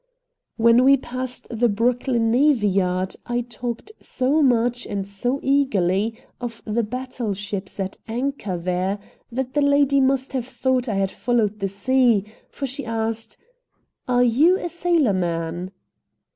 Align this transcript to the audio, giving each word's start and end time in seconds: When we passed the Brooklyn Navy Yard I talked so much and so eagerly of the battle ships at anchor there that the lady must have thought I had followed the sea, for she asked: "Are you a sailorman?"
When 0.57 0.83
we 0.83 0.97
passed 0.97 1.47
the 1.51 1.69
Brooklyn 1.69 2.31
Navy 2.31 2.67
Yard 2.67 3.15
I 3.27 3.41
talked 3.41 3.91
so 3.99 4.41
much 4.41 4.87
and 4.87 5.07
so 5.07 5.39
eagerly 5.43 6.19
of 6.41 6.59
the 6.65 6.81
battle 6.81 7.35
ships 7.35 7.79
at 7.79 7.97
anchor 8.07 8.57
there 8.57 8.97
that 9.31 9.53
the 9.53 9.61
lady 9.61 10.01
must 10.01 10.33
have 10.33 10.47
thought 10.47 10.89
I 10.89 10.95
had 10.95 11.11
followed 11.11 11.59
the 11.59 11.67
sea, 11.67 12.25
for 12.49 12.65
she 12.65 12.83
asked: 12.83 13.37
"Are 14.07 14.23
you 14.23 14.57
a 14.57 14.69
sailorman?" 14.69 15.69